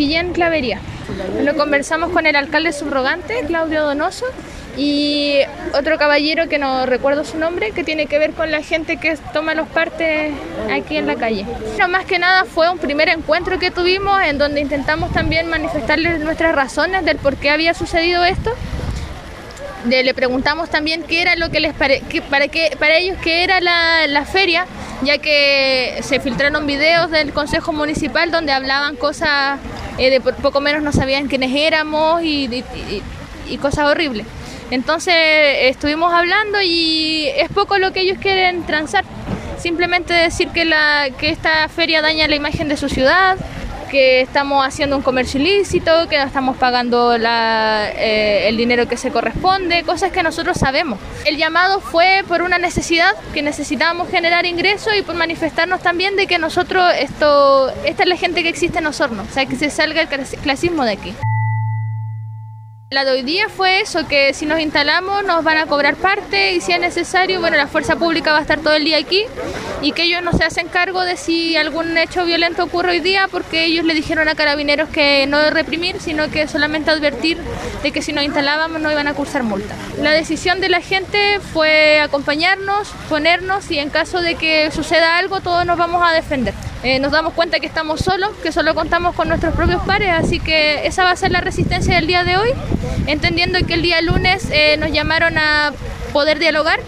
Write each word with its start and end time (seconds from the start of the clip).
Quillén 0.00 0.32
Clavería. 0.32 0.80
Lo 1.42 1.54
conversamos 1.58 2.10
con 2.10 2.24
el 2.24 2.34
alcalde 2.34 2.72
subrogante, 2.72 3.44
Claudio 3.46 3.82
Donoso, 3.82 4.24
y 4.74 5.40
otro 5.74 5.98
caballero 5.98 6.48
que 6.48 6.56
no 6.56 6.86
recuerdo 6.86 7.22
su 7.22 7.36
nombre, 7.36 7.72
que 7.72 7.84
tiene 7.84 8.06
que 8.06 8.18
ver 8.18 8.30
con 8.30 8.50
la 8.50 8.62
gente 8.62 8.96
que 8.96 9.18
toma 9.34 9.52
los 9.52 9.68
partes 9.68 10.32
aquí 10.72 10.96
en 10.96 11.06
la 11.06 11.16
calle. 11.16 11.44
Pero 11.76 11.88
más 11.88 12.06
que 12.06 12.18
nada 12.18 12.46
fue 12.46 12.70
un 12.70 12.78
primer 12.78 13.10
encuentro 13.10 13.58
que 13.58 13.70
tuvimos 13.70 14.22
en 14.22 14.38
donde 14.38 14.62
intentamos 14.62 15.12
también 15.12 15.50
manifestarles 15.50 16.20
nuestras 16.20 16.54
razones 16.54 17.04
del 17.04 17.18
por 17.18 17.36
qué 17.36 17.50
había 17.50 17.74
sucedido 17.74 18.24
esto. 18.24 18.52
le 19.84 20.14
preguntamos 20.14 20.70
también 20.70 21.02
qué 21.02 21.20
era 21.20 21.36
lo 21.36 21.50
que 21.50 21.60
les 21.60 21.74
para, 21.74 21.98
qué, 21.98 22.74
para 22.78 22.96
ellos 22.96 23.18
qué 23.22 23.44
era 23.44 23.60
la, 23.60 24.24
feria, 24.24 24.64
ya 25.02 25.18
que 25.18 25.98
se 26.00 26.20
filtraron 26.20 26.66
videos 26.66 27.10
del 27.10 27.34
Consejo 27.34 27.74
Municipal 27.74 28.30
donde 28.30 28.52
hablaban 28.52 28.96
cosas 28.96 29.58
eh, 30.00 30.10
de 30.10 30.20
poco 30.20 30.60
menos 30.60 30.82
no 30.82 30.90
sabían 30.92 31.28
quiénes 31.28 31.54
éramos 31.54 32.22
y 32.24 32.64
cosas 33.60 33.86
horribles. 33.86 34.26
Entonces 34.70 35.14
estuvimos 35.62 36.12
hablando 36.12 36.62
y 36.62 37.26
es 37.26 37.48
poco 37.50 37.78
lo 37.78 37.92
que 37.92 38.00
ellos 38.00 38.18
quieren 38.20 38.64
transar. 38.64 39.04
Simplemente 39.58 40.14
decir 40.14 40.48
que, 40.48 40.64
la, 40.64 41.08
que 41.18 41.30
esta 41.30 41.68
feria 41.68 42.00
daña 42.00 42.28
la 42.28 42.36
imagen 42.36 42.68
de 42.68 42.76
su 42.76 42.88
ciudad, 42.88 43.36
que 43.90 44.20
estamos 44.20 44.66
haciendo 44.66 44.96
un 44.96 45.02
comercio 45.02 45.40
ilícito, 45.40 46.08
que 46.08 46.16
no 46.16 46.24
estamos 46.24 46.56
pagando 46.56 47.14
eh, 47.14 48.48
el 48.48 48.56
dinero 48.56 48.88
que 48.88 48.96
se 48.96 49.10
corresponde, 49.10 49.82
cosas 49.82 50.12
que 50.12 50.22
nosotros 50.22 50.56
sabemos. 50.56 50.98
El 51.24 51.36
llamado 51.36 51.80
fue 51.80 52.24
por 52.26 52.42
una 52.42 52.58
necesidad, 52.58 53.14
que 53.34 53.42
necesitábamos 53.42 54.08
generar 54.08 54.46
ingresos 54.46 54.94
y 54.96 55.02
por 55.02 55.16
manifestarnos 55.16 55.82
también 55.82 56.16
de 56.16 56.26
que 56.26 56.38
nosotros, 56.38 56.92
esto, 56.98 57.70
esta 57.84 58.04
es 58.04 58.08
la 58.08 58.16
gente 58.16 58.42
que 58.42 58.48
existe 58.48 58.78
en 58.78 58.86
Osorno, 58.86 59.24
o 59.28 59.32
sea, 59.32 59.46
que 59.46 59.56
se 59.56 59.70
salga 59.70 60.02
el 60.02 60.08
clasismo 60.08 60.84
de 60.84 60.92
aquí. 60.92 61.14
La 62.92 63.04
de 63.04 63.12
hoy 63.12 63.22
día 63.22 63.48
fue 63.48 63.82
eso, 63.82 64.08
que 64.08 64.34
si 64.34 64.46
nos 64.46 64.58
instalamos 64.58 65.22
nos 65.22 65.44
van 65.44 65.58
a 65.58 65.66
cobrar 65.66 65.94
parte 65.94 66.54
y 66.54 66.60
si 66.60 66.72
es 66.72 66.80
necesario, 66.80 67.38
bueno, 67.38 67.56
la 67.56 67.68
fuerza 67.68 67.94
pública 67.94 68.32
va 68.32 68.38
a 68.38 68.40
estar 68.40 68.58
todo 68.58 68.74
el 68.74 68.82
día 68.82 68.98
aquí 68.98 69.26
y 69.80 69.92
que 69.92 70.02
ellos 70.02 70.24
no 70.24 70.32
se 70.32 70.42
hacen 70.42 70.66
cargo 70.66 71.04
de 71.04 71.16
si 71.16 71.56
algún 71.56 71.96
hecho 71.96 72.24
violento 72.24 72.64
ocurre 72.64 72.90
hoy 72.90 72.98
día 72.98 73.28
porque 73.30 73.66
ellos 73.66 73.84
le 73.84 73.94
dijeron 73.94 74.26
a 74.26 74.34
carabineros 74.34 74.88
que 74.88 75.24
no 75.28 75.50
reprimir, 75.50 76.00
sino 76.00 76.32
que 76.32 76.48
solamente 76.48 76.90
advertir 76.90 77.38
de 77.84 77.92
que 77.92 78.02
si 78.02 78.12
nos 78.12 78.24
instalábamos 78.24 78.80
no 78.80 78.90
iban 78.90 79.06
a 79.06 79.14
cursar 79.14 79.44
multa. 79.44 79.76
La 80.02 80.10
decisión 80.10 80.60
de 80.60 80.68
la 80.68 80.80
gente 80.80 81.38
fue 81.38 82.00
acompañarnos, 82.00 82.88
ponernos 83.08 83.70
y 83.70 83.78
en 83.78 83.90
caso 83.90 84.20
de 84.20 84.34
que 84.34 84.68
suceda 84.72 85.16
algo 85.16 85.40
todos 85.40 85.64
nos 85.64 85.78
vamos 85.78 86.02
a 86.04 86.10
defender. 86.12 86.54
Eh, 86.82 86.98
nos 86.98 87.12
damos 87.12 87.34
cuenta 87.34 87.60
que 87.60 87.66
estamos 87.66 88.00
solos, 88.00 88.30
que 88.42 88.52
solo 88.52 88.74
contamos 88.74 89.14
con 89.14 89.28
nuestros 89.28 89.54
propios 89.54 89.82
pares, 89.82 90.10
así 90.10 90.40
que 90.40 90.86
esa 90.86 91.04
va 91.04 91.10
a 91.10 91.16
ser 91.16 91.30
la 91.30 91.42
resistencia 91.42 91.94
del 91.94 92.06
día 92.06 92.24
de 92.24 92.38
hoy, 92.38 92.50
entendiendo 93.06 93.58
que 93.66 93.74
el 93.74 93.82
día 93.82 94.00
lunes 94.00 94.48
eh, 94.50 94.78
nos 94.78 94.90
llamaron 94.90 95.36
a 95.36 95.72
poder 96.14 96.38
dialogar, 96.38 96.80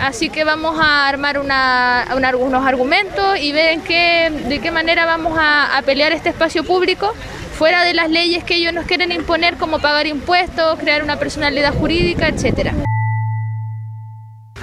así 0.00 0.28
que 0.28 0.44
vamos 0.44 0.78
a 0.80 1.08
armar 1.08 1.38
unos 1.38 2.64
argumentos 2.64 3.36
y 3.40 3.50
ver 3.50 3.80
qué, 3.80 4.30
de 4.48 4.60
qué 4.60 4.70
manera 4.70 5.04
vamos 5.04 5.36
a, 5.36 5.76
a 5.76 5.82
pelear 5.82 6.12
este 6.12 6.28
espacio 6.28 6.62
público 6.62 7.12
fuera 7.58 7.84
de 7.84 7.92
las 7.92 8.10
leyes 8.10 8.44
que 8.44 8.54
ellos 8.54 8.72
nos 8.72 8.86
quieren 8.86 9.10
imponer 9.10 9.56
como 9.56 9.80
pagar 9.80 10.06
impuestos, 10.06 10.78
crear 10.78 11.02
una 11.02 11.18
personalidad 11.18 11.74
jurídica, 11.74 12.28
etcétera 12.28 12.72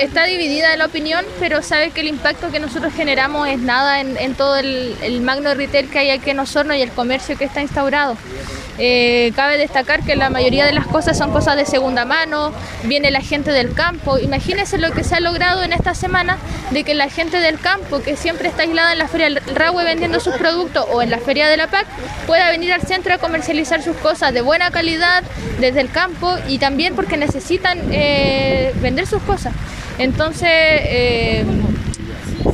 está 0.02 0.26
dividida 0.26 0.76
la 0.78 0.86
opinión, 0.86 1.24
pero 1.40 1.62
sabe 1.62 1.92
que 1.92 2.02
el 2.02 2.08
impacto 2.08 2.52
que 2.52 2.60
nosotros 2.60 2.94
generamos 2.94 3.48
es 3.48 3.60
nada 3.60 4.02
en, 4.02 4.34
todo 4.34 4.58
el, 4.58 5.22
magno 5.22 5.54
retail 5.54 5.90
que 5.90 6.00
hay 6.00 6.10
aquí 6.10 6.32
en 6.32 6.40
Osorno 6.40 6.74
y 6.74 6.82
el 6.82 6.92
comercio 6.92 7.38
que 7.38 7.46
está 7.46 7.62
instaurado. 7.62 8.18
Eh, 8.78 9.32
cabe 9.36 9.58
destacar 9.58 10.04
que 10.04 10.16
la 10.16 10.32
mayoría 10.32 10.66
de 10.66 10.74
las 10.74 10.88
cosas 10.88 11.16
son 11.16 11.32
cosas 11.32 11.56
de 11.56 11.66
segunda 11.66 12.04
mano, 12.04 12.52
viene 12.84 13.12
la 13.12 13.22
gente 13.22 13.52
del 13.52 13.74
campo. 13.74 14.18
Imagínense 14.18 14.80
lo 14.80 14.92
que 14.92 15.04
se 15.04 15.16
ha 15.16 15.20
logrado 15.20 15.62
en 15.62 15.72
esta 15.72 15.94
semana 15.94 16.38
de 16.72 16.84
que 16.84 16.96
la 16.96 17.09
gente 17.09 17.40
del 17.40 17.59
campo, 17.59 18.02
que 18.02 18.16
siempre 18.18 18.48
está 18.48 18.64
aislada 18.64 18.94
en 18.94 19.00
la 19.00 19.08
Feria 19.08 19.30
del 19.30 19.42
Rahue 19.54 19.84
vendiendo 19.84 20.20
sus 20.20 20.36
productos 20.36 20.86
o 20.90 21.04
en 21.04 21.12
la 21.12 21.20
Feria 21.20 21.48
de 21.48 21.58
la 21.58 21.68
PAC, 21.68 21.86
pueda 22.25 22.50
venir 22.50 22.74
al 22.74 22.81
centro 22.81 23.14
a 23.14 23.18
comercializar 23.20 23.84
sus 23.84 23.96
cosas 23.98 24.34
de 24.34 24.42
buena 24.42 24.72
calidad 24.72 25.24
desde 25.59 25.81
el 25.81 25.92
campo 25.92 26.38
y 26.48 26.58
también 26.58 26.96
porque 26.96 27.18
necesitan 27.18 27.78
eh, 27.92 28.74
vender 28.81 29.06
sus 29.06 29.22
cosas. 29.22 29.54
Entonces, 29.97 30.50
eh, 30.50 31.46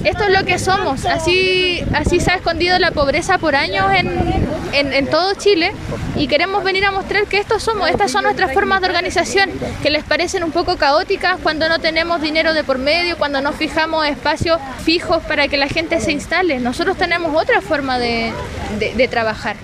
esto 0.04 0.24
es 0.24 0.40
lo 0.40 0.46
que 0.46 0.60
somos. 0.60 1.06
Así, 1.06 1.84
así 1.94 2.20
se 2.20 2.32
ha 2.32 2.36
escondido 2.36 2.78
la 2.80 2.92
pobreza 2.92 3.38
por 3.38 3.56
años 3.56 3.86
en, 3.94 5.08
todo 5.10 5.34
Chile 5.36 5.72
y 6.16 6.28
queremos 6.28 6.64
venir 6.64 6.86
a 6.86 6.92
mostrar 6.92 7.26
que 7.26 7.40
estos 7.40 7.64
somos, 7.64 7.90
estas 7.90 8.12
son 8.12 8.24
nuestras 8.24 8.54
formas 8.54 8.82
de 8.82 8.88
organización, 8.88 9.50
que 9.82 9.90
les 9.90 10.04
parecen 10.04 10.44
un 10.44 10.52
poco 10.52 10.78
caóticas 10.78 11.38
cuando 11.42 11.70
no 11.70 11.80
tenemos 11.80 12.22
dinero 12.22 12.54
de 12.54 12.64
por 12.64 12.78
medio, 12.78 13.18
cuando 13.18 13.42
no 13.42 13.54
fijamos 13.54 14.06
espacios 14.08 14.60
fijos 14.84 15.24
para 15.24 15.48
que 15.48 15.58
la 15.58 15.68
gente 15.68 16.00
se 16.00 16.12
instale. 16.12 16.60
Nosotros 16.60 16.98
tenemos 16.98 17.34
otra 17.36 17.62
forma 17.62 17.98
de 17.98 18.34
trabajar. 19.10 19.56